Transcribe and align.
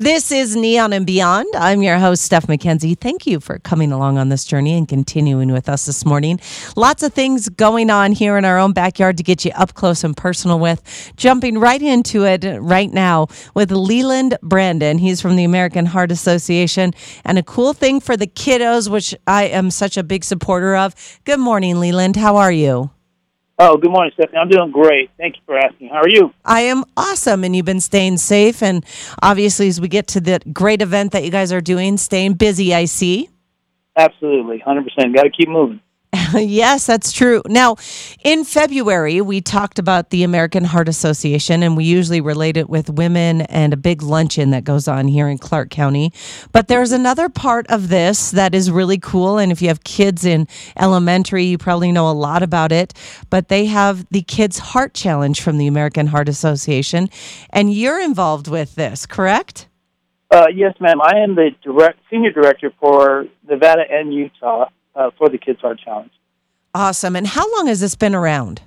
This 0.00 0.30
is 0.30 0.54
Neon 0.54 0.92
and 0.92 1.04
Beyond. 1.04 1.48
I'm 1.56 1.82
your 1.82 1.98
host, 1.98 2.22
Steph 2.22 2.46
McKenzie. 2.46 2.96
Thank 2.96 3.26
you 3.26 3.40
for 3.40 3.58
coming 3.58 3.90
along 3.90 4.16
on 4.16 4.28
this 4.28 4.44
journey 4.44 4.78
and 4.78 4.86
continuing 4.86 5.50
with 5.50 5.68
us 5.68 5.86
this 5.86 6.04
morning. 6.04 6.38
Lots 6.76 7.02
of 7.02 7.12
things 7.12 7.48
going 7.48 7.90
on 7.90 8.12
here 8.12 8.36
in 8.38 8.44
our 8.44 8.60
own 8.60 8.72
backyard 8.72 9.16
to 9.16 9.24
get 9.24 9.44
you 9.44 9.50
up 9.56 9.74
close 9.74 10.04
and 10.04 10.16
personal 10.16 10.60
with. 10.60 11.12
Jumping 11.16 11.58
right 11.58 11.82
into 11.82 12.24
it 12.24 12.44
right 12.60 12.92
now 12.92 13.26
with 13.54 13.72
Leland 13.72 14.38
Brandon. 14.40 14.98
He's 14.98 15.20
from 15.20 15.34
the 15.34 15.42
American 15.42 15.84
Heart 15.84 16.12
Association. 16.12 16.92
And 17.24 17.36
a 17.36 17.42
cool 17.42 17.72
thing 17.72 17.98
for 17.98 18.16
the 18.16 18.28
kiddos, 18.28 18.88
which 18.88 19.16
I 19.26 19.46
am 19.46 19.68
such 19.68 19.96
a 19.96 20.04
big 20.04 20.22
supporter 20.22 20.76
of. 20.76 20.94
Good 21.24 21.40
morning, 21.40 21.80
Leland. 21.80 22.14
How 22.14 22.36
are 22.36 22.52
you? 22.52 22.92
Oh, 23.60 23.76
good 23.76 23.90
morning, 23.90 24.12
Stephanie. 24.14 24.38
I'm 24.38 24.48
doing 24.48 24.70
great. 24.70 25.10
Thank 25.18 25.34
you 25.34 25.42
for 25.44 25.58
asking. 25.58 25.88
How 25.88 25.96
are 25.96 26.08
you? 26.08 26.32
I 26.44 26.60
am 26.60 26.84
awesome, 26.96 27.42
and 27.42 27.56
you've 27.56 27.66
been 27.66 27.80
staying 27.80 28.18
safe. 28.18 28.62
And 28.62 28.84
obviously, 29.20 29.66
as 29.66 29.80
we 29.80 29.88
get 29.88 30.06
to 30.08 30.20
the 30.20 30.40
great 30.52 30.80
event 30.80 31.10
that 31.10 31.24
you 31.24 31.32
guys 31.32 31.52
are 31.52 31.60
doing, 31.60 31.96
staying 31.96 32.34
busy, 32.34 32.72
I 32.72 32.84
see. 32.84 33.28
Absolutely, 33.96 34.62
100%. 34.64 35.12
Got 35.12 35.24
to 35.24 35.30
keep 35.30 35.48
moving. 35.48 35.80
yes, 36.34 36.86
that's 36.86 37.12
true. 37.12 37.42
Now, 37.46 37.76
in 38.24 38.44
February, 38.44 39.20
we 39.20 39.40
talked 39.40 39.78
about 39.78 40.08
the 40.08 40.22
American 40.22 40.64
Heart 40.64 40.88
Association, 40.88 41.62
and 41.62 41.76
we 41.76 41.84
usually 41.84 42.20
relate 42.20 42.56
it 42.56 42.70
with 42.70 42.88
women 42.88 43.42
and 43.42 43.72
a 43.74 43.76
big 43.76 44.02
luncheon 44.02 44.50
that 44.50 44.64
goes 44.64 44.88
on 44.88 45.06
here 45.06 45.28
in 45.28 45.36
Clark 45.36 45.68
County. 45.68 46.12
But 46.52 46.68
there's 46.68 46.92
another 46.92 47.28
part 47.28 47.66
of 47.68 47.88
this 47.88 48.30
that 48.30 48.54
is 48.54 48.70
really 48.70 48.98
cool. 48.98 49.38
And 49.38 49.52
if 49.52 49.60
you 49.60 49.68
have 49.68 49.84
kids 49.84 50.24
in 50.24 50.48
elementary, 50.78 51.44
you 51.44 51.58
probably 51.58 51.92
know 51.92 52.10
a 52.10 52.12
lot 52.12 52.42
about 52.42 52.72
it. 52.72 52.94
But 53.28 53.48
they 53.48 53.66
have 53.66 54.06
the 54.10 54.22
Kids 54.22 54.58
Heart 54.58 54.94
Challenge 54.94 55.40
from 55.40 55.58
the 55.58 55.66
American 55.66 56.06
Heart 56.06 56.30
Association, 56.30 57.10
and 57.50 57.72
you're 57.72 58.00
involved 58.00 58.48
with 58.48 58.76
this, 58.76 59.04
correct? 59.04 59.66
Uh, 60.30 60.46
yes, 60.54 60.74
ma'am. 60.80 61.00
I 61.02 61.18
am 61.18 61.34
the 61.34 61.50
direct 61.62 62.00
senior 62.10 62.32
director 62.32 62.72
for 62.80 63.26
Nevada 63.48 63.82
and 63.90 64.12
Utah 64.12 64.68
uh, 64.98 65.10
for 65.16 65.28
the 65.28 65.38
Kids 65.38 65.60
Heart 65.60 65.78
Challenge. 65.84 66.10
Awesome. 66.74 67.16
And 67.16 67.26
how 67.26 67.50
long 67.56 67.68
has 67.68 67.80
this 67.80 67.94
been 67.94 68.14
around? 68.14 68.60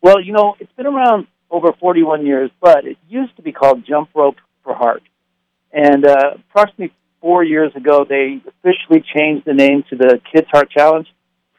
Well, 0.00 0.20
you 0.20 0.32
know, 0.32 0.56
it's 0.58 0.72
been 0.72 0.86
around 0.86 1.28
over 1.50 1.72
41 1.78 2.26
years, 2.26 2.50
but 2.60 2.84
it 2.86 2.96
used 3.08 3.36
to 3.36 3.42
be 3.42 3.52
called 3.52 3.84
Jump 3.86 4.08
Rope 4.14 4.36
for 4.64 4.74
Heart. 4.74 5.02
And 5.72 6.04
uh, 6.04 6.34
approximately 6.50 6.94
four 7.20 7.44
years 7.44 7.72
ago, 7.76 8.04
they 8.08 8.40
officially 8.46 9.04
changed 9.14 9.46
the 9.46 9.54
name 9.54 9.84
to 9.90 9.96
the 9.96 10.20
Kids 10.34 10.48
Heart 10.50 10.70
Challenge 10.70 11.06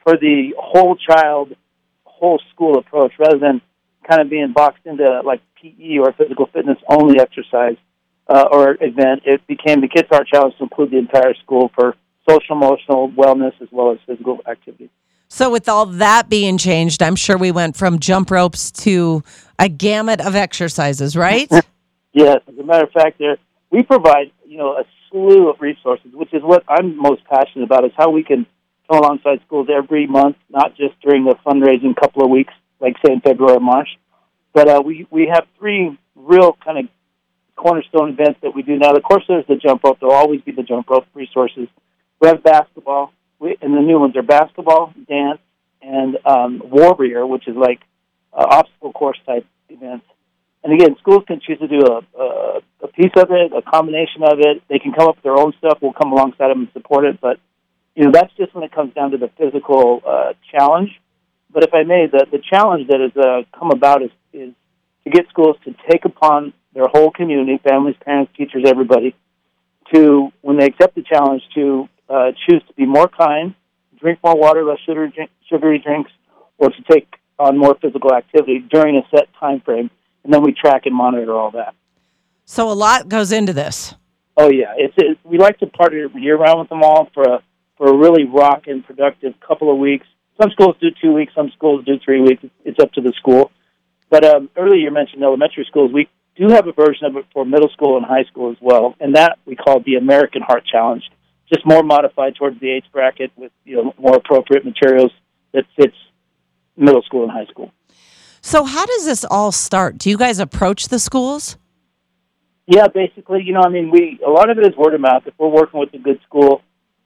for 0.04 0.18
the 0.18 0.54
whole 0.58 0.98
child, 0.98 1.56
whole 2.04 2.42
school 2.54 2.78
approach 2.78 3.14
rather 3.18 3.38
than 3.38 3.62
kind 4.08 4.22
of 4.22 4.30
being 4.30 4.52
boxed 4.54 4.86
into 4.86 5.22
like 5.24 5.42
PE 5.62 6.00
or 6.00 6.12
physical 6.14 6.48
fitness 6.48 6.78
only 6.90 7.20
exercise 7.20 7.78
uh, 8.28 8.46
or 8.52 8.72
event. 8.82 9.22
It 9.26 9.46
became 9.48 9.82
the 9.82 9.88
Kids 9.88 10.10
Heart 10.12 10.28
Challenge 10.28 10.56
to 10.58 10.64
include 10.64 10.92
the 10.92 10.98
entire 10.98 11.34
school 11.36 11.72
for 11.74 11.96
social 12.28 12.56
emotional 12.56 13.10
wellness 13.12 13.54
as 13.62 13.68
well 13.72 13.92
as 13.92 14.00
physical 14.06 14.40
activity. 14.48 14.90
So, 15.28 15.50
with 15.50 15.68
all 15.68 15.88
that 15.88 16.30
being 16.30 16.58
changed, 16.58 17.02
I'm 17.02 17.16
sure 17.16 17.38
we 17.38 17.52
went 17.52 17.76
from 17.76 18.00
jump 18.00 18.30
ropes 18.30 18.72
to 18.84 19.24
a 19.58 19.68
gamut 19.68 20.22
of 20.22 20.36
exercises, 20.36 21.16
right? 21.18 21.52
yes. 22.14 22.38
As 22.48 22.58
a 22.58 22.64
matter 22.64 22.84
of 22.84 22.92
fact, 22.92 23.18
there 23.18 23.38
we 23.72 23.82
provide 23.82 24.32
you 24.46 24.58
know 24.58 24.74
a 24.74 24.84
slew 25.10 25.50
of 25.50 25.60
resources, 25.60 26.12
which 26.14 26.34
is 26.34 26.44
what 26.44 26.64
I'm 26.68 26.96
most 26.98 27.24
passionate 27.26 27.66
about. 27.66 27.84
Is 27.84 27.92
how 27.98 28.12
we 28.12 28.24
can 28.24 28.46
come 28.88 29.00
alongside 29.00 29.40
schools 29.48 29.70
every 29.76 30.06
month, 30.06 30.38
not 30.50 30.76
just 30.78 31.00
during 31.02 31.26
the 31.26 31.36
fundraising 31.46 31.96
couple 31.96 32.24
of 32.24 32.30
weeks, 32.30 32.54
like 32.80 32.96
say 33.04 33.14
in 33.14 33.22
February 33.22 33.58
or 33.58 33.60
March, 33.60 33.90
but 34.54 34.68
uh, 34.68 34.84
we 34.86 35.08
we 35.10 35.32
have 35.34 35.48
three 35.58 35.98
real 36.16 36.56
kind 36.64 36.78
of 36.78 36.86
cornerstone 37.56 38.10
events 38.12 38.40
that 38.44 38.54
we 38.54 38.62
do 38.62 38.78
now. 38.78 38.94
Of 38.94 39.02
course, 39.02 39.24
there's 39.28 39.48
the 39.48 39.56
jump 39.56 39.84
rope. 39.84 40.00
There'll 40.00 40.14
always 40.14 40.42
be 40.42 40.52
the 40.52 40.64
jump 40.64 40.90
rope 40.90 41.06
resources 41.16 41.68
we 42.24 42.30
have 42.30 42.42
basketball, 42.42 43.12
we, 43.38 43.58
and 43.62 43.74
the 43.76 43.82
new 43.82 44.00
ones 44.00 44.16
are 44.16 44.24
basketball, 44.24 44.94
dance, 45.10 45.40
and 45.82 46.18
um, 46.26 46.62
warrior, 46.64 47.28
which 47.28 47.50
is 47.50 47.56
like 47.56 47.82
uh, 48.32 48.46
obstacle 48.50 48.94
course 48.94 49.18
type 49.26 49.46
events. 49.68 50.06
And 50.64 50.72
again, 50.72 50.96
schools 51.02 51.26
can 51.28 51.42
choose 51.46 51.60
to 51.60 51.68
do 51.68 51.80
a, 51.86 52.00
a, 52.18 52.62
a 52.84 52.88
piece 52.88 53.12
of 53.18 53.30
it, 53.32 53.52
a 53.52 53.62
combination 53.62 54.24
of 54.24 54.40
it. 54.40 54.64
They 54.70 54.80
can 54.80 54.94
come 54.94 55.10
up 55.10 55.18
with 55.18 55.24
their 55.24 55.38
own 55.38 55.52
stuff. 55.58 55.80
We'll 55.82 55.92
come 55.92 56.14
alongside 56.14 56.48
them 56.48 56.62
and 56.62 56.70
support 56.72 57.04
it. 57.04 57.20
But 57.20 57.40
you 57.94 58.06
know, 58.06 58.12
that's 58.14 58.32
just 58.38 58.56
when 58.56 58.64
it 58.64 58.72
comes 58.72 58.94
down 58.94 59.12
to 59.12 59.18
the 59.18 59.30
physical 59.38 60.02
uh, 60.08 60.32
challenge. 60.50 60.92
But 61.52 61.64
if 61.64 61.74
I 61.74 61.84
may, 61.84 62.08
the 62.10 62.26
the 62.32 62.40
challenge 62.40 62.88
that 62.88 63.02
has 63.02 63.12
uh, 63.18 63.42
come 63.60 63.72
about 63.72 64.02
is 64.02 64.12
is 64.32 64.54
to 65.04 65.10
get 65.10 65.28
schools 65.28 65.58
to 65.66 65.76
take 65.92 66.06
upon 66.06 66.54
their 66.74 66.88
whole 66.88 67.12
community, 67.12 67.60
families, 67.62 67.98
parents, 68.06 68.32
teachers, 68.38 68.64
everybody, 68.66 69.14
to 69.94 70.32
when 70.40 70.58
they 70.58 70.66
accept 70.66 70.96
the 70.96 71.04
challenge 71.04 71.44
to 71.56 71.90
uh, 72.10 72.32
choose 72.48 72.62
to 72.68 72.74
be 72.74 72.86
more 72.86 73.08
kind, 73.08 73.56
drink 74.00 74.20
more 74.24 74.36
water, 74.36 74.64
less 74.64 74.80
sugary, 74.86 75.12
drink, 75.12 75.32
sugary 75.50 75.80
drinks, 75.80 76.12
or 76.58 76.70
to 76.70 76.84
take 76.92 77.08
on 77.40 77.58
more 77.58 77.76
physical 77.82 78.14
activity 78.14 78.60
during 78.60 78.98
a 78.98 79.02
set 79.10 79.28
time 79.40 79.62
frame, 79.62 79.90
and 80.24 80.34
then 80.34 80.44
we 80.44 80.54
track 80.54 80.86
and 80.86 80.96
monitor 80.96 81.34
all 81.34 81.52
that. 81.52 81.74
So 82.46 82.70
a 82.70 82.74
lot 82.74 83.10
goes 83.10 83.32
into 83.32 83.54
this. 83.54 83.96
Oh 84.36 84.50
yeah, 84.50 84.74
it's 84.78 84.94
it, 84.98 85.18
we 85.24 85.38
like 85.38 85.60
to 85.60 85.68
party 85.68 86.04
year 86.16 86.38
round 86.38 86.60
with 86.60 86.70
them 86.70 86.84
all 86.84 87.10
for 87.14 87.24
a 87.24 87.44
for 87.78 87.88
a 87.88 87.98
really 87.98 88.26
rock 88.26 88.64
and 88.68 88.86
productive 88.86 89.34
couple 89.46 89.72
of 89.72 89.78
weeks. 89.78 90.06
Some 90.42 90.50
schools 90.52 90.76
do 90.82 90.88
two 91.02 91.14
weeks, 91.14 91.34
some 91.36 91.52
schools 91.56 91.86
do 91.86 92.00
three 92.04 92.22
weeks. 92.22 92.44
It's 92.66 92.80
up 92.80 92.92
to 92.94 93.02
the 93.02 93.14
school. 93.18 93.52
But 94.10 94.26
um, 94.26 94.50
earlier 94.58 94.78
you 94.78 94.92
mentioned 94.92 95.24
elementary 95.24 95.66
schools. 95.70 95.92
We 95.94 96.10
do 96.36 96.50
have 96.50 96.68
a 96.68 96.72
version 96.72 97.06
of 97.06 97.16
it 97.16 97.26
for 97.32 97.46
middle 97.46 97.70
school 97.70 97.98
and 97.98 98.06
high 98.06 98.24
school 98.26 98.52
as 98.52 98.58
well, 98.60 98.96
and 99.00 99.16
that 99.16 99.38
we 99.46 99.56
call 99.56 99.82
the 99.82 99.96
American 99.96 100.42
Heart 100.42 100.66
Challenge 100.66 101.04
just 101.54 101.66
more 101.66 101.84
modified 101.84 102.36
towards 102.36 102.60
the 102.60 102.70
age 102.70 102.86
bracket 102.92 103.32
with 103.36 103.52
you 103.64 103.76
know 103.76 103.94
more 103.98 104.16
appropriate 104.16 104.66
materials 104.66 105.12
that 105.54 105.66
fits 105.76 105.96
middle 106.76 107.04
school 107.04 107.24
and 107.24 107.32
high 107.32 107.46
school. 107.46 107.72
So 108.42 108.64
how 108.64 108.86
does 108.86 109.06
this 109.06 109.24
all 109.24 109.52
start? 109.52 109.98
Do 109.98 110.10
you 110.10 110.18
guys 110.18 110.40
approach 110.40 110.88
the 110.88 111.00
schools? 111.00 111.58
Yeah, 112.66 112.88
basically, 112.88 113.44
you 113.44 113.54
know, 113.54 113.62
I 113.62 113.70
mean, 113.70 113.92
we 113.92 114.20
a 114.26 114.30
lot 114.30 114.50
of 114.50 114.58
it 114.58 114.66
is 114.66 114.76
word 114.76 114.94
of 114.94 115.02
mouth. 115.02 115.24
If 115.26 115.34
we're 115.38 115.50
working 115.50 115.80
with 115.80 115.94
a 115.94 115.98
good 115.98 116.20
school, 116.28 116.62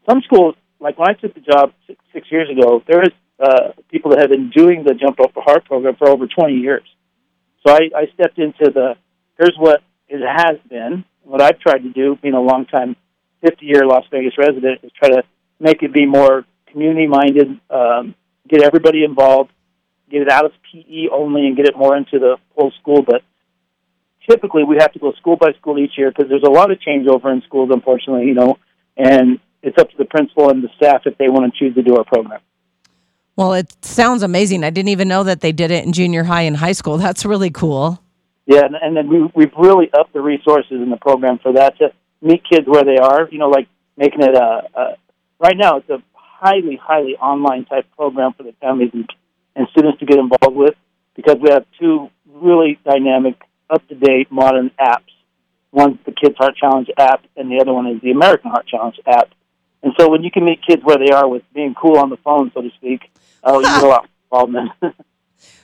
some 0.10 0.22
schools, 0.22 0.56
like 0.80 0.98
when 0.98 1.10
I 1.10 1.14
took 1.14 1.34
the 1.34 1.42
job 1.42 1.74
six, 1.88 2.00
six 2.14 2.32
years 2.32 2.50
ago, 2.50 2.84
there 2.88 3.02
is 3.02 3.12
uh, 3.40 3.72
people 3.92 4.12
that 4.12 4.20
have 4.20 4.30
been 4.30 4.50
doing 4.50 4.84
the 4.84 4.94
Jump 4.94 5.20
Rope 5.20 5.34
for 5.34 5.44
Heart 5.44 5.66
program 5.66 5.96
for 5.96 6.10
over 6.10 6.28
20 6.28 6.54
years. 6.54 6.84
So 7.66 7.74
I, 7.74 7.90
I 7.96 8.06
stepped 8.14 8.38
into 8.38 8.72
the 8.72 8.96
here's 9.38 9.56
what 9.58 9.82
it 10.08 10.22
has 10.26 10.58
been, 10.70 11.04
what 11.24 11.42
I've 11.42 11.60
tried 11.60 11.80
to 11.80 11.90
do, 11.92 12.18
being 12.22 12.34
a 12.34 12.42
long 12.42 12.66
time 12.66 12.96
50 13.42 13.66
year 13.66 13.86
Las 13.86 14.06
Vegas 14.12 14.38
resident 14.38 14.82
is 14.84 14.92
try 14.92 15.10
to 15.10 15.24
make 15.60 15.84
it 15.84 15.94
be 15.94 16.06
more 16.06 16.46
community 16.72 17.08
minded, 17.08 17.60
um, 17.70 18.16
get 18.48 18.62
everybody 18.62 19.04
involved, 19.04 19.52
get 20.10 20.22
it 20.22 20.30
out 20.30 20.46
of 20.46 20.52
PE 20.72 21.08
only, 21.12 21.48
and 21.48 21.56
get 21.56 21.68
it 21.68 21.78
more 21.78 21.96
into 21.96 22.20
the 22.20 22.38
whole 22.56 22.72
school. 22.80 23.02
But 23.02 23.24
typically, 24.30 24.64
we 24.64 24.78
have 24.80 24.94
to 24.94 25.00
go 25.00 25.14
school 25.14 25.36
by 25.36 25.54
school 25.54 25.80
each 25.80 25.98
year 25.98 26.12
because 26.12 26.30
there's 26.30 26.44
a 26.44 26.52
lot 26.52 26.72
of 26.72 26.80
changeover 26.80 27.32
in 27.32 27.42
schools, 27.44 27.70
unfortunately, 27.72 28.28
you 28.28 28.34
know, 28.34 28.58
and 28.96 29.40
it's 29.62 29.78
up 29.78 29.90
to 29.90 29.98
the 29.98 30.06
principal 30.06 30.50
and 30.50 30.64
the 30.64 30.70
staff 30.76 31.02
if 31.06 31.18
they 31.18 31.30
want 31.30 31.54
to 31.54 31.60
choose 31.60 31.76
to 31.76 31.84
do 31.84 31.96
our 31.96 32.04
program. 32.04 32.42
Well, 33.36 33.54
it 33.54 33.86
sounds 33.86 34.24
amazing. 34.24 34.64
I 34.64 34.72
didn't 34.72 34.90
even 34.90 35.08
know 35.08 35.24
that 35.24 35.42
they 35.42 35.52
did 35.52 35.70
it 35.70 35.86
in 35.86 35.94
junior 35.94 36.24
high 36.24 36.42
and 36.44 36.58
high 36.58 36.72
school. 36.72 36.98
That's 36.98 37.24
really 37.24 37.52
cool. 37.52 38.02
Yeah, 38.48 38.66
and, 38.66 38.76
and 38.76 38.98
then 38.98 39.08
we, 39.10 39.30
we've 39.36 39.54
really 39.58 39.90
upped 39.94 40.14
the 40.14 40.22
resources 40.22 40.72
in 40.72 40.90
the 40.90 40.98
program 40.98 41.38
for 41.38 41.54
that 41.54 41.78
to 41.78 41.92
meet 42.22 42.44
kids 42.50 42.68
where 42.68 42.84
they 42.84 42.98
are. 42.98 43.28
You 43.30 43.40
know, 43.40 43.50
like 43.50 43.68
making 43.96 44.22
it 44.22 44.36
a, 44.36 44.70
a 44.76 44.98
right 45.40 45.58
now 45.58 45.78
it's 45.78 45.90
a 45.90 46.02
highly, 46.14 46.80
highly 46.82 47.16
online 47.16 47.66
type 47.66 47.86
program 47.96 48.34
for 48.34 48.44
the 48.44 48.54
families 48.62 48.92
and, 48.94 49.10
and 49.56 49.68
students 49.72 50.00
to 50.00 50.06
get 50.06 50.20
involved 50.20 50.56
with 50.56 50.76
because 51.16 51.38
we 51.42 51.50
have 51.50 51.66
two 51.80 52.10
really 52.32 52.80
dynamic, 52.86 53.42
up 53.70 53.86
to 53.88 53.96
date, 53.96 54.32
modern 54.32 54.72
apps. 54.80 55.02
One's 55.72 55.98
the 56.06 56.12
Kids 56.12 56.36
Heart 56.38 56.56
Challenge 56.56 56.90
app, 56.98 57.24
and 57.36 57.52
the 57.52 57.60
other 57.60 57.74
one 57.74 57.88
is 57.88 58.02
the 58.02 58.12
American 58.12 58.52
Heart 58.52 58.68
Challenge 58.68 59.00
app. 59.06 59.30
And 59.84 59.94
so 60.00 60.10
when 60.10 60.24
you 60.24 60.32
can 60.32 60.46
meet 60.46 60.60
kids 60.66 60.84
where 60.84 60.98
they 60.98 61.12
are 61.12 61.28
with 61.28 61.44
being 61.54 61.76
cool 61.76 61.98
on 61.98 62.10
the 62.10 62.18
phone, 62.18 62.52
so 62.54 62.62
to 62.62 62.70
speak, 62.78 63.12
oh, 63.44 63.60
you 63.60 63.66
get 63.66 63.84
a 63.84 63.88
lot 63.88 64.04
of 64.06 64.10
involvement. 64.26 64.72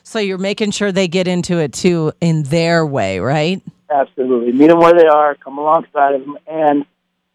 so 0.03 0.19
you're 0.19 0.37
making 0.37 0.71
sure 0.71 0.91
they 0.91 1.07
get 1.07 1.27
into 1.27 1.57
it 1.59 1.73
too 1.73 2.11
in 2.19 2.43
their 2.43 2.85
way, 2.85 3.19
right? 3.19 3.61
Absolutely. 3.89 4.51
Meet 4.51 4.67
them 4.67 4.79
where 4.79 4.93
they 4.93 5.05
are, 5.05 5.35
come 5.35 5.57
alongside 5.57 6.15
of 6.15 6.21
them, 6.21 6.37
and 6.47 6.85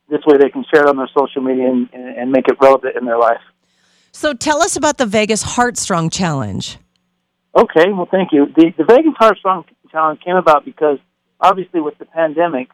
this 0.09 0.21
way 0.27 0.39
they 0.39 0.49
can 0.49 0.65
share 0.73 0.83
it 0.83 0.89
on 0.89 0.97
their 0.97 1.11
social 1.17 1.43
media 1.43 1.69
and, 1.69 1.89
and 1.93 2.33
make 2.33 2.49
it 2.49 2.57
relevant 2.61 2.97
in 2.97 3.05
their 3.05 3.19
life. 3.19 3.41
So 4.13 4.33
tell 4.33 4.63
us 4.63 4.77
about 4.77 4.99
the 4.99 5.07
Vegas 5.07 5.43
Heart 5.43 5.77
Strong 5.77 6.11
Challenge. 6.11 6.79
Okay, 7.55 7.93
well, 7.93 8.09
thank 8.11 8.33
you. 8.33 8.47
The, 8.47 8.73
the 8.77 8.85
Vegas 8.85 9.15
Heart 9.19 9.39
Strong 9.39 9.65
Challenge 9.91 10.21
came 10.21 10.37
about 10.37 10.65
because 10.65 10.99
obviously 11.41 11.81
with 11.81 11.99
the 11.99 12.05
pandemic, 12.05 12.69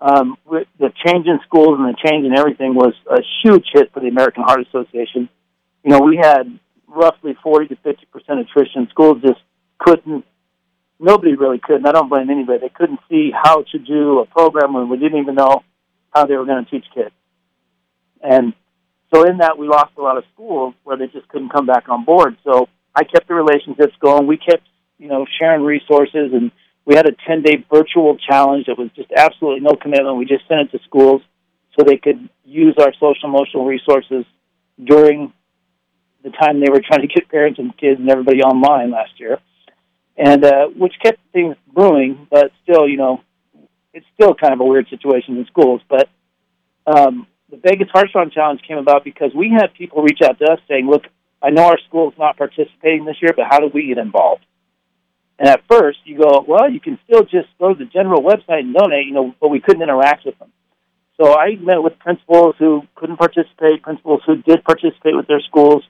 um, 0.00 0.36
with 0.46 0.66
the 0.78 0.90
change 1.04 1.26
in 1.26 1.38
schools 1.46 1.78
and 1.78 1.88
the 1.88 1.96
change 2.04 2.24
in 2.24 2.36
everything 2.36 2.74
was 2.74 2.94
a 3.10 3.20
huge 3.42 3.66
hit 3.72 3.92
for 3.92 4.00
the 4.00 4.08
American 4.08 4.42
Heart 4.42 4.66
Association. 4.68 5.28
You 5.84 5.90
know, 5.90 6.00
we 6.00 6.16
had 6.16 6.58
roughly 6.86 7.36
40 7.42 7.68
to 7.68 7.76
50 7.76 8.06
percent 8.06 8.40
attrition. 8.40 8.88
Schools 8.90 9.20
just 9.22 9.40
couldn't 9.78 10.24
nobody 11.00 11.34
really 11.34 11.58
could, 11.58 11.76
and 11.76 11.86
I 11.86 11.92
don't 11.92 12.08
blame 12.08 12.30
anybody. 12.30 12.58
They 12.60 12.68
couldn't 12.68 13.00
see 13.08 13.32
how 13.34 13.64
to 13.72 13.78
do 13.78 14.20
a 14.20 14.26
program 14.26 14.74
when 14.74 14.88
we 14.88 14.98
didn't 14.98 15.18
even 15.18 15.34
know 15.34 15.62
how 16.14 16.26
they 16.26 16.36
were 16.36 16.44
going 16.44 16.64
to 16.64 16.70
teach 16.70 16.84
kids. 16.94 17.14
And 18.22 18.52
so 19.12 19.24
in 19.24 19.38
that, 19.38 19.58
we 19.58 19.66
lost 19.66 19.92
a 19.96 20.02
lot 20.02 20.18
of 20.18 20.24
schools 20.34 20.74
where 20.84 20.96
they 20.96 21.06
just 21.06 21.26
couldn't 21.28 21.50
come 21.50 21.66
back 21.66 21.88
on 21.88 22.04
board. 22.04 22.36
So 22.44 22.68
I 22.94 23.04
kept 23.04 23.28
the 23.28 23.34
relationships 23.34 23.94
going. 24.00 24.26
We 24.26 24.36
kept, 24.36 24.62
you 24.98 25.08
know, 25.08 25.26
sharing 25.38 25.64
resources, 25.64 26.32
and 26.32 26.52
we 26.84 26.94
had 26.94 27.06
a 27.06 27.12
10-day 27.12 27.64
virtual 27.72 28.16
challenge 28.18 28.66
that 28.66 28.78
was 28.78 28.90
just 28.94 29.10
absolutely 29.16 29.60
no 29.60 29.74
commitment. 29.80 30.16
We 30.16 30.26
just 30.26 30.46
sent 30.48 30.60
it 30.60 30.76
to 30.76 30.84
schools 30.84 31.22
so 31.76 31.84
they 31.84 31.96
could 31.96 32.28
use 32.44 32.74
our 32.78 32.92
social 32.94 33.28
emotional 33.28 33.64
resources 33.64 34.24
during 34.82 35.32
the 36.22 36.30
time 36.30 36.60
they 36.60 36.70
were 36.70 36.82
trying 36.86 37.00
to 37.00 37.06
get 37.06 37.28
parents 37.30 37.58
and 37.58 37.76
kids 37.78 37.98
and 37.98 38.10
everybody 38.10 38.42
online 38.42 38.90
last 38.90 39.18
year, 39.18 39.38
and 40.16 40.44
uh, 40.44 40.66
which 40.68 40.94
kept 41.02 41.18
things 41.32 41.56
brewing. 41.72 42.26
But 42.30 42.52
still, 42.62 42.88
you 42.88 42.96
know, 42.96 43.22
it's 43.92 44.06
still 44.14 44.34
kind 44.34 44.52
of 44.52 44.60
a 44.60 44.64
weird 44.64 44.88
situation 44.88 45.36
in 45.36 45.46
schools. 45.46 45.80
But 45.88 46.08
um, 46.86 47.26
the 47.50 47.56
Vegas 47.56 47.88
Heartstrong 47.92 48.30
Challenge 48.30 48.60
came 48.66 48.78
about 48.78 49.04
because 49.04 49.32
we 49.34 49.50
had 49.50 49.74
people 49.74 50.02
reach 50.02 50.20
out 50.22 50.38
to 50.38 50.44
us 50.52 50.60
saying, 50.68 50.86
"Look, 50.88 51.04
I 51.42 51.50
know 51.50 51.66
our 51.66 51.78
school's 51.88 52.14
not 52.18 52.36
participating 52.36 53.04
this 53.04 53.16
year, 53.20 53.32
but 53.34 53.46
how 53.48 53.58
do 53.58 53.70
we 53.72 53.88
get 53.88 53.98
involved?" 53.98 54.44
And 55.38 55.48
at 55.48 55.62
first, 55.70 55.98
you 56.04 56.18
go, 56.18 56.44
"Well, 56.46 56.70
you 56.70 56.80
can 56.80 56.98
still 57.04 57.22
just 57.22 57.48
go 57.58 57.72
to 57.72 57.78
the 57.78 57.90
general 57.90 58.22
website 58.22 58.60
and 58.60 58.74
donate," 58.74 59.06
you 59.06 59.12
know, 59.12 59.34
but 59.40 59.48
we 59.48 59.60
couldn't 59.60 59.82
interact 59.82 60.26
with 60.26 60.38
them. 60.38 60.52
So 61.20 61.36
I 61.36 61.56
met 61.56 61.82
with 61.82 61.98
principals 61.98 62.54
who 62.58 62.82
couldn't 62.94 63.18
participate, 63.18 63.82
principals 63.82 64.22
who 64.26 64.36
did 64.36 64.64
participate 64.64 65.16
with 65.16 65.26
their 65.26 65.40
schools, 65.40 65.82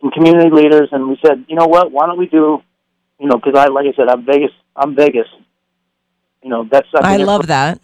some 0.00 0.10
community 0.10 0.50
leaders, 0.50 0.88
and 0.92 1.08
we 1.08 1.18
said, 1.24 1.44
"You 1.48 1.56
know 1.56 1.66
what? 1.66 1.92
Why 1.92 2.06
don't 2.06 2.18
we 2.18 2.26
do?" 2.26 2.62
You 3.20 3.28
know, 3.28 3.36
because 3.36 3.54
I, 3.54 3.68
like 3.68 3.84
I 3.86 3.94
said, 3.94 4.08
I'm 4.08 4.24
Vegas. 4.24 4.50
I'm 4.74 4.96
Vegas. 4.96 5.28
You 6.42 6.48
know, 6.48 6.66
that's 6.70 6.88
I 6.94 7.18
love 7.18 7.48
that. 7.48 7.78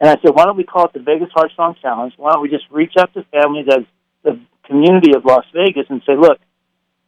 And 0.00 0.10
I 0.10 0.16
said, 0.22 0.34
why 0.34 0.46
don't 0.46 0.56
we 0.56 0.64
call 0.64 0.86
it 0.86 0.94
the 0.94 1.00
Vegas 1.00 1.28
Heart 1.34 1.52
Strong 1.52 1.76
Challenge? 1.80 2.14
Why 2.16 2.32
don't 2.32 2.42
we 2.42 2.48
just 2.48 2.64
reach 2.70 2.94
out 2.98 3.12
to 3.14 3.22
families 3.30 3.66
as 3.70 3.84
the 4.24 4.40
community 4.64 5.14
of 5.14 5.24
Las 5.24 5.44
Vegas 5.54 5.86
and 5.90 6.02
say, 6.06 6.16
look, 6.16 6.38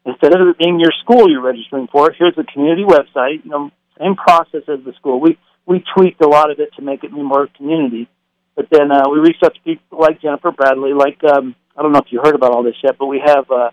instead 0.05 0.34
of 0.34 0.46
it 0.46 0.58
being 0.58 0.78
your 0.78 0.93
school 1.02 1.28
you're 1.28 1.40
registering 1.40 1.88
for, 1.90 2.12
here's 2.12 2.37
the 2.37 2.44
community 2.44 2.84
website. 2.84 3.43
You 3.44 3.50
know, 3.50 3.70
same 3.99 4.14
process 4.14 4.62
as 4.69 4.84
the 4.84 4.93
school. 4.99 5.20
We 5.20 5.38
we 5.67 5.82
tweaked 5.96 6.22
a 6.22 6.28
lot 6.28 6.50
of 6.50 6.60
it 6.60 6.69
to 6.76 6.82
make 6.82 7.02
it 7.02 7.14
be 7.14 7.22
more 7.22 7.49
community. 7.56 8.08
But 8.55 8.67
then 8.70 8.93
uh, 8.93 9.08
we 9.10 9.19
reached 9.19 9.43
out 9.43 9.55
to 9.55 9.60
people 9.62 9.99
like 9.99 10.20
Jennifer 10.20 10.52
Bradley, 10.52 10.93
like 10.93 11.19
um, 11.25 11.56
I 11.76 11.82
don't 11.82 11.93
know 11.93 12.00
if 12.00 12.12
you 12.12 12.20
heard 12.22 12.34
about 12.34 12.52
all 12.52 12.62
this 12.62 12.76
yet, 12.84 12.96
but 12.99 13.06
we 13.06 13.22
have 13.25 13.50
uh, 13.50 13.70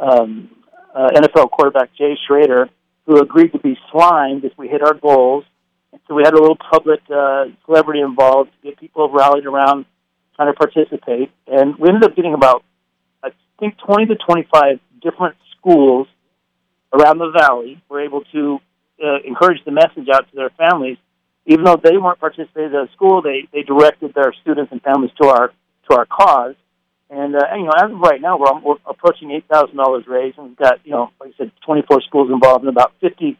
um, 0.00 0.50
uh, 0.94 1.08
NFL 1.14 1.50
quarterback 1.50 1.94
Jay 1.96 2.18
Schroeder 2.26 2.68
who 3.06 3.20
agreed 3.20 3.52
to 3.52 3.58
be 3.58 3.76
slimed 3.90 4.44
if 4.44 4.52
we 4.56 4.68
hit 4.68 4.82
our 4.82 4.94
goals 4.94 5.44
And 5.92 6.00
so 6.06 6.14
we 6.14 6.22
had 6.24 6.34
a 6.34 6.40
little 6.40 6.56
public 6.70 7.00
uh, 7.12 7.46
celebrity 7.66 8.00
involved 8.00 8.50
to 8.52 8.68
get 8.68 8.78
people 8.78 9.10
rallied 9.10 9.46
around 9.46 9.86
trying 10.36 10.52
to 10.52 10.56
participate. 10.56 11.30
And 11.46 11.76
we 11.76 11.88
ended 11.88 12.04
up 12.04 12.16
getting 12.16 12.34
about, 12.34 12.64
I 13.22 13.30
think, 13.58 13.74
20 13.84 14.06
to 14.06 14.16
25 14.16 14.80
different 15.02 15.36
schools 15.56 16.06
around 16.92 17.18
the 17.18 17.30
valley 17.30 17.82
were 17.88 18.00
able 18.00 18.22
to 18.32 18.58
uh, 19.02 19.18
encourage 19.24 19.64
the 19.64 19.72
message 19.72 20.08
out 20.12 20.28
to 20.30 20.36
their 20.36 20.50
families. 20.50 20.98
Even 21.46 21.64
though 21.64 21.80
they 21.82 21.96
weren't 21.96 22.20
participating 22.20 22.66
in 22.66 22.72
the 22.72 22.88
school, 22.94 23.22
they, 23.22 23.48
they 23.52 23.62
directed 23.62 24.14
their 24.14 24.32
students 24.42 24.70
and 24.72 24.82
families 24.82 25.10
to 25.20 25.28
our 25.28 25.52
to 25.88 25.96
our 25.96 26.06
cause. 26.06 26.54
And, 27.10 27.34
uh, 27.34 27.40
and 27.50 27.62
you 27.62 27.66
know, 27.66 27.72
as 27.76 27.90
of 27.90 27.98
right 27.98 28.20
now, 28.20 28.38
we're, 28.38 28.60
we're 28.60 28.76
approaching 28.86 29.32
eight 29.32 29.44
thousand 29.52 29.76
dollars 29.76 30.04
raised, 30.06 30.38
and 30.38 30.48
we've 30.48 30.56
got 30.56 30.78
you 30.84 30.92
know, 30.92 31.10
like 31.20 31.30
I 31.34 31.38
said, 31.38 31.52
twenty 31.64 31.82
four 31.82 32.00
schools 32.02 32.30
involved, 32.30 32.64
and 32.64 32.68
about 32.68 32.92
fifty 33.00 33.36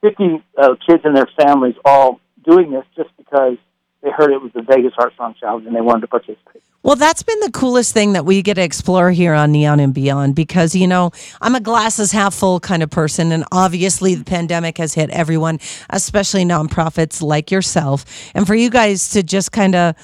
50 0.00 0.42
uh, 0.56 0.74
kids 0.86 1.02
and 1.04 1.16
their 1.16 1.28
families 1.36 1.74
all 1.84 2.20
doing 2.44 2.70
this 2.70 2.84
just 2.96 3.10
because 3.16 3.56
they 4.02 4.10
heard 4.10 4.30
it 4.30 4.40
was 4.40 4.52
the 4.54 4.62
Vegas 4.62 4.92
Heartstrong 4.96 5.34
Challenge 5.34 5.66
and 5.66 5.74
they 5.74 5.80
wanted 5.80 6.02
to 6.02 6.06
participate. 6.06 6.62
Well, 6.84 6.94
that's 6.94 7.24
been 7.24 7.40
the 7.40 7.50
coolest 7.50 7.92
thing 7.92 8.12
that 8.12 8.24
we 8.24 8.40
get 8.42 8.54
to 8.54 8.62
explore 8.62 9.10
here 9.10 9.34
on 9.34 9.50
Neon 9.50 9.80
and 9.80 9.92
Beyond 9.92 10.36
because, 10.36 10.76
you 10.76 10.86
know, 10.86 11.10
I'm 11.40 11.56
a 11.56 11.60
glasses 11.60 12.12
half 12.12 12.32
full 12.32 12.60
kind 12.60 12.84
of 12.84 12.90
person. 12.90 13.32
And 13.32 13.44
obviously, 13.50 14.14
the 14.14 14.24
pandemic 14.24 14.78
has 14.78 14.94
hit 14.94 15.10
everyone, 15.10 15.58
especially 15.90 16.44
nonprofits 16.44 17.20
like 17.20 17.50
yourself. 17.50 18.04
And 18.34 18.46
for 18.46 18.54
you 18.54 18.70
guys 18.70 19.10
to 19.10 19.24
just 19.24 19.50
kind 19.50 19.74
of 19.74 19.96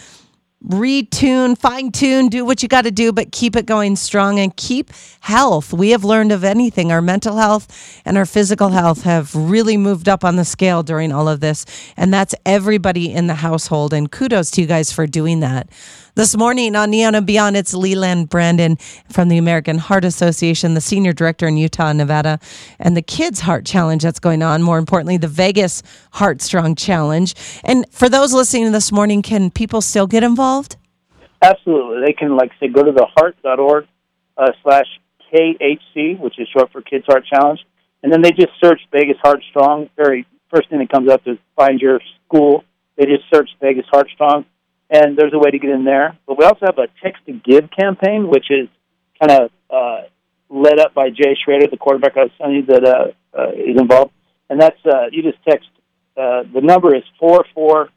retune, 0.67 1.59
fine 1.59 1.93
tune, 1.93 2.29
do 2.29 2.45
what 2.45 2.63
you 2.63 2.69
got 2.69 2.83
to 2.83 2.91
do, 2.91 3.13
but 3.13 3.33
keep 3.33 3.55
it 3.55 3.67
going 3.67 3.97
strong 3.97 4.39
and 4.39 4.57
keep 4.57 4.91
health. 5.21 5.73
We 5.73 5.91
have 5.91 6.05
learned 6.05 6.33
of 6.33 6.43
anything. 6.43 6.91
Our 6.91 7.03
mental 7.03 7.37
health 7.37 8.01
and 8.05 8.17
our 8.17 8.27
physical 8.27 8.71
health 8.71 9.03
have 9.03 9.35
really 9.35 9.77
moved 9.77 10.09
up 10.09 10.25
on 10.25 10.37
the 10.37 10.45
scale 10.45 10.83
during 10.83 11.13
all 11.13 11.29
of 11.29 11.41
this. 11.41 11.67
And 11.97 12.13
that's 12.13 12.35
everybody 12.47 13.13
in 13.13 13.27
the 13.27 13.35
household. 13.35 13.93
And 13.93 14.11
kudos 14.11 14.51
to 14.53 14.63
you 14.63 14.67
guys 14.67 14.91
for 14.91 15.07
doing 15.07 15.41
that. 15.41 15.69
This 16.17 16.37
morning 16.37 16.77
on 16.77 16.91
Neon 16.91 17.17
and 17.17 17.27
Beyond, 17.27 17.57
it's 17.57 17.75
Leland 17.75 18.29
Brandon 18.29 18.77
from 19.11 19.29
the 19.29 19.37
American 19.37 19.79
Heart 19.79 20.05
Association, 20.05 20.75
the 20.75 20.81
senior 20.81 21.13
director 21.13 21.49
in 21.49 21.57
Utah, 21.57 21.89
and 21.89 21.99
Nevada, 21.99 22.39
and 22.79 22.97
the 22.97 23.03
Kids 23.03 23.41
Heart 23.41 23.67
Challenge 23.67 24.01
that's 24.01 24.21
going 24.21 24.41
on. 24.41 24.63
More 24.63 24.79
importantly, 24.79 25.17
the 25.17 25.27
Vegas 25.27 25.83
Heart 26.13 26.41
Strong 26.41 26.77
Challenge. 26.77 27.35
And 27.65 27.85
for 27.91 28.09
those 28.09 28.33
listening 28.33 28.71
this 28.71 28.93
morning, 28.93 29.23
can 29.23 29.51
people 29.51 29.81
still 29.81 30.07
get 30.07 30.23
involved? 30.23 30.54
Absolutely. 31.43 32.07
They 32.07 32.13
can, 32.13 32.37
like 32.37 32.53
say, 32.61 32.69
go 32.69 32.83
to 32.83 32.93
the 32.93 33.07
heart.org 33.17 33.87
uh, 34.37 34.53
slash 34.63 34.87
KHC, 35.33 36.19
which 36.19 36.39
is 36.39 36.49
short 36.57 36.73
for 36.73 36.81
Kids 36.81 37.05
Heart 37.07 37.25
Challenge, 37.27 37.61
and 38.03 38.13
then 38.13 38.23
they 38.23 38.31
just 38.31 38.53
search 38.63 38.81
Vegas 38.93 39.17
Heart 39.23 39.43
Strong. 39.51 39.91
Very 39.97 40.27
first 40.55 40.71
thing 40.71 40.79
that 40.79 40.91
comes 40.91 41.11
up 41.11 41.23
is 41.27 41.37
find 41.57 41.81
your 41.81 42.01
school. 42.27 42.65
They 42.97 43.07
just 43.07 43.25
search 43.33 43.51
Vegas 43.61 43.87
Heart 43.91 44.09
Strong 44.15 44.45
and 44.91 45.17
there's 45.17 45.33
a 45.33 45.39
way 45.39 45.51
to 45.51 45.59
get 45.59 45.71
in 45.71 45.85
there. 45.85 46.17
But 46.27 46.39
we 46.39 46.45
also 46.45 46.67
have 46.67 46.79
a 46.79 46.89
text 47.03 47.25
to 47.27 47.33
give 47.33 47.71
campaign, 47.71 48.29
which 48.29 48.47
is 48.51 48.69
kind 49.21 49.43
of 49.43 49.51
uh, 49.71 50.03
led 50.49 50.79
up 50.79 50.95
by 50.95 51.11
Jay 51.11 51.37
Schroeder, 51.43 51.67
the 51.71 51.77
quarterback 51.77 52.15
telling 52.15 52.55
you 52.55 52.67
that 52.67 52.85
uh, 52.85 53.39
uh, 53.39 53.51
is 53.51 53.79
involved, 53.79 54.13
and 54.49 54.61
that's 54.61 54.79
uh, 54.87 55.07
you 55.11 55.23
just 55.23 55.43
text. 55.49 55.69
Uh, 56.17 56.45
the 56.53 56.61
number 56.61 56.95
is 56.95 57.03
four 57.19 57.45
four, 57.55 57.89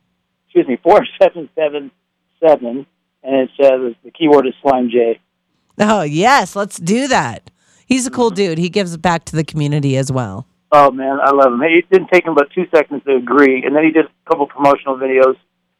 excuse 0.45 0.67
me, 0.67 0.77
four 0.81 1.01
seven 1.21 1.49
seven 1.55 1.91
seven, 2.39 2.85
and 3.23 3.35
it 3.35 3.49
says 3.59 3.95
the 4.03 4.11
keyword 4.11 4.47
is 4.47 4.53
Slime 4.61 4.89
J. 4.89 5.19
Oh 5.79 6.01
yes, 6.01 6.55
let's 6.55 6.77
do 6.77 7.07
that. 7.07 7.49
He's 7.85 8.05
a 8.05 8.11
cool 8.11 8.29
dude. 8.29 8.57
He 8.57 8.69
gives 8.69 8.97
back 8.97 9.25
to 9.25 9.35
the 9.35 9.43
community 9.43 9.97
as 9.97 10.11
well. 10.11 10.47
Oh 10.71 10.91
man, 10.91 11.19
I 11.23 11.31
love 11.31 11.53
him. 11.53 11.61
He 11.61 11.83
didn't 11.91 12.09
take 12.11 12.25
him 12.25 12.35
but 12.35 12.51
two 12.53 12.65
seconds 12.73 13.03
to 13.05 13.15
agree, 13.15 13.63
and 13.65 13.75
then 13.75 13.83
he 13.83 13.91
did 13.91 14.05
a 14.05 14.29
couple 14.29 14.47
promotional 14.47 14.97
videos 14.97 15.35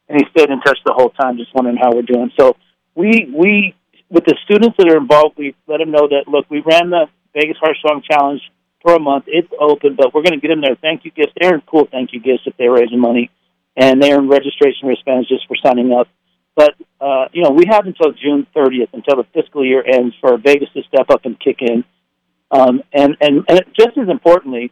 and 0.09 0.19
he 0.19 0.25
stayed 0.31 0.49
in 0.49 0.61
touch 0.61 0.79
the 0.85 0.93
whole 0.93 1.09
time, 1.09 1.37
just 1.37 1.53
wondering 1.53 1.77
how 1.77 1.93
we're 1.93 2.01
doing. 2.01 2.31
So 2.39 2.55
we 2.95 3.29
we 3.33 3.75
with 4.09 4.25
the 4.25 4.37
students 4.45 4.77
that 4.77 4.87
are 4.89 4.97
involved, 4.97 5.37
we 5.37 5.55
let 5.67 5.77
them 5.77 5.91
know 5.91 6.07
that 6.07 6.27
look, 6.27 6.49
we 6.49 6.61
ran 6.61 6.89
the 6.89 7.07
Vegas 7.33 7.57
Heartstrong 7.59 8.03
Challenge 8.09 8.41
for 8.81 8.95
a 8.95 8.99
month. 8.99 9.25
It's 9.27 9.47
open, 9.59 9.95
but 9.95 10.13
we're 10.13 10.23
going 10.23 10.39
to 10.39 10.39
get 10.39 10.49
them 10.49 10.61
their 10.61 10.75
thank 10.75 11.03
you 11.03 11.11
gifts. 11.11 11.33
They 11.39 11.47
earn 11.47 11.61
cool 11.67 11.87
thank 11.91 12.13
you 12.13 12.21
gifts 12.21 12.43
if 12.45 12.55
they're 12.57 12.71
raising 12.71 12.99
money, 12.99 13.29
and 13.75 14.01
they're 14.01 14.17
in 14.17 14.29
registration 14.29 14.87
wristbands 14.87 15.27
just 15.27 15.47
for 15.47 15.57
signing 15.63 15.91
up. 15.91 16.07
But 16.57 16.73
uh, 16.99 17.27
you 17.31 17.43
know, 17.43 17.51
we 17.51 17.65
have 17.69 17.85
until 17.85 18.11
June 18.13 18.47
30th 18.55 18.89
until 18.91 19.17
the 19.17 19.25
fiscal 19.31 19.63
year 19.63 19.83
ends 19.85 20.15
for 20.19 20.37
Vegas 20.37 20.69
to 20.73 20.81
step 20.91 21.11
up 21.11 21.23
and 21.23 21.39
kick 21.39 21.57
in. 21.61 21.83
Um, 22.49 22.81
and, 22.91 23.15
and 23.21 23.45
and 23.47 23.61
just 23.77 23.95
as 23.95 24.09
importantly, 24.09 24.71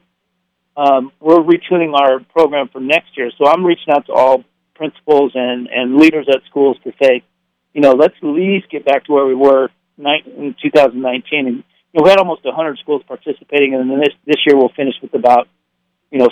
um, 0.76 1.12
we're 1.20 1.44
retuning 1.44 1.94
our 1.94 2.22
program 2.34 2.70
for 2.70 2.82
next 2.82 3.16
year. 3.16 3.30
So 3.38 3.48
I'm 3.48 3.64
reaching 3.64 3.94
out 3.94 4.08
to 4.08 4.14
all 4.14 4.44
principals 4.74 5.34
and, 5.36 5.68
and 5.68 5.98
leaders 5.98 6.28
at 6.28 6.42
schools 6.50 6.78
to 6.86 6.92
say, 7.02 7.24
you 7.74 7.82
know, 7.82 7.92
let's 7.92 8.16
at 8.18 8.28
least 8.28 8.72
get 8.72 8.84
back 8.84 9.06
to 9.06 9.12
where 9.12 9.26
we 9.28 9.36
were 9.36 9.70
in 10.00 10.56
2019. 10.62 11.48
And 11.48 11.58
you 11.58 11.64
know, 11.94 12.04
we 12.04 12.10
had 12.10 12.18
almost 12.18 12.44
100 12.44 12.80
schools 12.80 13.04
participating, 13.08 13.76
and 13.76 13.92
then 13.92 14.00
this 14.00 14.16
this 14.26 14.42
year 14.48 14.58
we'll 14.58 14.74
finish 14.76 14.96
with 15.04 15.14
about 15.14 15.48
you 16.10 16.18
know 16.18 16.30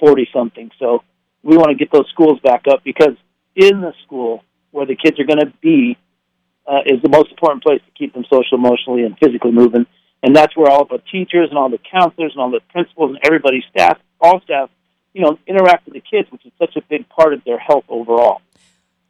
40 0.00 0.28
something. 0.32 0.70
So 0.78 1.04
we 1.42 1.58
want 1.58 1.68
to 1.68 1.74
get 1.76 1.92
those 1.92 2.08
schools 2.10 2.40
back 2.42 2.64
up 2.70 2.82
because 2.82 3.16
in 3.54 3.82
the 3.82 3.92
school 4.06 4.42
where 4.74 4.86
the 4.86 4.96
kids 4.96 5.18
are 5.20 5.24
going 5.24 5.40
to 5.40 5.52
be 5.62 5.96
uh, 6.66 6.80
is 6.86 7.00
the 7.02 7.08
most 7.08 7.30
important 7.30 7.62
place 7.62 7.80
to 7.86 7.92
keep 7.98 8.12
them 8.14 8.24
social, 8.28 8.58
emotionally, 8.58 9.04
and 9.04 9.16
physically 9.18 9.52
moving. 9.52 9.86
And 10.22 10.34
that's 10.34 10.56
where 10.56 10.70
all 10.70 10.84
the 10.84 11.02
teachers 11.12 11.48
and 11.50 11.58
all 11.58 11.68
the 11.68 11.80
counselors 11.90 12.32
and 12.34 12.40
all 12.40 12.50
the 12.50 12.60
principals 12.70 13.10
and 13.10 13.20
everybody, 13.24 13.62
staff, 13.70 13.98
all 14.20 14.40
staff 14.40 14.70
you 15.14 15.22
know, 15.22 15.38
interact 15.46 15.86
with 15.86 15.94
the 15.94 16.00
kids, 16.00 16.30
which 16.30 16.44
is 16.44 16.52
such 16.58 16.76
a 16.76 16.82
big 16.90 17.08
part 17.08 17.32
of 17.32 17.42
their 17.44 17.58
health 17.58 17.84
overall. 17.88 18.42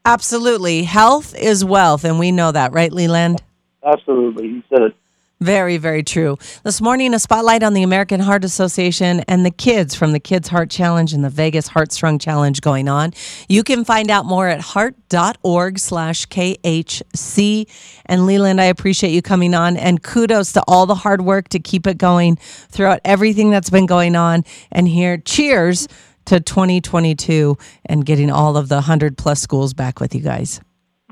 Absolutely. 0.04 0.82
Health 0.82 1.34
is 1.34 1.64
wealth, 1.64 2.04
and 2.04 2.18
we 2.18 2.30
know 2.30 2.52
that, 2.52 2.72
right, 2.72 2.92
Leland? 2.92 3.42
Absolutely. 3.82 4.48
You 4.48 4.62
said 4.68 4.82
it. 4.82 4.96
Very, 5.44 5.76
very 5.76 6.02
true. 6.02 6.38
This 6.62 6.80
morning, 6.80 7.12
a 7.12 7.18
spotlight 7.18 7.62
on 7.62 7.74
the 7.74 7.82
American 7.82 8.18
Heart 8.18 8.44
Association 8.44 9.20
and 9.28 9.44
the 9.44 9.50
kids 9.50 9.94
from 9.94 10.12
the 10.12 10.18
Kids 10.18 10.48
Heart 10.48 10.70
Challenge 10.70 11.12
and 11.12 11.22
the 11.22 11.28
Vegas 11.28 11.68
Heartstrong 11.68 12.18
Challenge 12.18 12.62
going 12.62 12.88
on. 12.88 13.12
You 13.46 13.62
can 13.62 13.84
find 13.84 14.10
out 14.10 14.24
more 14.24 14.48
at 14.48 14.62
heart.org 14.62 15.78
slash 15.78 16.24
KHC. 16.28 17.68
And 18.06 18.24
Leland, 18.24 18.58
I 18.58 18.64
appreciate 18.64 19.10
you 19.10 19.20
coming 19.20 19.52
on 19.52 19.76
and 19.76 20.02
kudos 20.02 20.52
to 20.52 20.62
all 20.66 20.86
the 20.86 20.94
hard 20.94 21.20
work 21.20 21.50
to 21.50 21.58
keep 21.58 21.86
it 21.86 21.98
going 21.98 22.36
throughout 22.36 23.00
everything 23.04 23.50
that's 23.50 23.68
been 23.68 23.84
going 23.84 24.16
on. 24.16 24.44
And 24.72 24.88
here, 24.88 25.18
cheers 25.18 25.88
to 26.24 26.40
2022 26.40 27.58
and 27.84 28.06
getting 28.06 28.30
all 28.30 28.56
of 28.56 28.70
the 28.70 28.76
100 28.76 29.18
plus 29.18 29.42
schools 29.42 29.74
back 29.74 30.00
with 30.00 30.14
you 30.14 30.22
guys. 30.22 30.62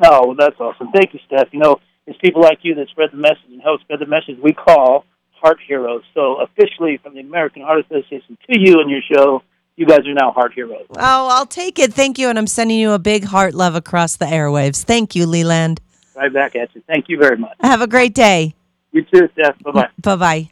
Oh, 0.03 0.35
that's 0.39 0.59
awesome. 0.59 0.91
Thank 0.91 1.13
you, 1.13 1.21
Steph. 1.27 1.49
You 1.53 1.59
know, 1.59 1.81
it's 2.07 2.19
people 2.19 2.43
like 2.43 2.59
you 2.63 2.75
that 2.77 2.89
spread 2.89 3.11
the 3.13 3.17
message 3.17 3.51
and 3.51 3.63
help 3.63 3.81
spread 3.81 4.01
the 4.01 4.07
message 4.07 4.37
we 4.43 4.53
call 4.53 5.05
Heart 5.41 5.59
Heroes. 5.67 6.03
So, 6.15 6.37
officially, 6.41 6.99
from 7.03 7.15
the 7.15 7.21
American 7.21 7.63
Heart 7.63 7.87
Association 7.87 8.39
to 8.51 8.61
you 8.61 8.81
and 8.81 8.91
your 8.91 9.01
show, 9.03 9.43
you 9.77 9.87
guys 9.87 10.01
are 10.07 10.15
now 10.15 10.31
Heart 10.33 10.55
Heroes. 10.55 10.87
Oh, 10.91 11.29
I'll 11.31 11.47
take 11.47 11.79
it. 11.79 11.93
Thank 11.93 12.19
you. 12.19 12.29
And 12.29 12.39
I'm 12.39 12.47
sending 12.47 12.79
you 12.79 12.93
a 12.93 12.99
big 12.99 13.25
heart 13.25 13.55
love 13.55 13.75
across 13.75 14.17
the 14.17 14.27
airwaves. 14.27 14.85
Thank 14.85 15.15
you, 15.15 15.27
Leland. 15.27 15.81
Right 16.15 16.33
back 16.33 16.55
at 16.57 16.75
you. 16.75 16.83
Thank 16.87 17.09
you 17.09 17.19
very 17.19 17.37
much. 17.37 17.57
Have 17.61 17.81
a 17.81 17.87
great 17.87 18.15
day. 18.15 18.55
You 18.93 19.03
too, 19.03 19.29
Steph. 19.33 19.59
Bye 19.63 19.71
bye. 19.71 19.89
Bye 19.99 20.17
bye. 20.17 20.51